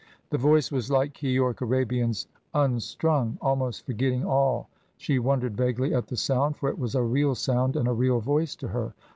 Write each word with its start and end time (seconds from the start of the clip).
The 0.31 0.37
voice 0.39 0.71
was 0.71 0.89
like 0.89 1.13
Keyork 1.13 1.61
Arabian's. 1.61 2.25
Unstrung, 2.55 3.37
almost 3.39 3.85
forgetting 3.85 4.25
all, 4.25 4.67
she 4.97 5.19
wondered 5.19 5.55
vaguely 5.55 5.93
at 5.93 6.07
the 6.07 6.17
sound, 6.17 6.57
for 6.57 6.69
it 6.69 6.79
was 6.79 6.95
a 6.95 7.03
real 7.03 7.35
sound 7.35 7.75
and 7.75 7.87
a 7.87 7.93
real 7.93 8.19
voice 8.19 8.55
to 8.55 8.69
her. 8.69 8.95